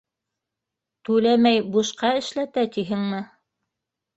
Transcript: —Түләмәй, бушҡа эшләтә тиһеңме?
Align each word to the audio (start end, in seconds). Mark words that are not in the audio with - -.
—Түләмәй, 1.09 1.61
бушҡа 1.75 2.11
эшләтә 2.23 2.67
тиһеңме? 2.79 3.21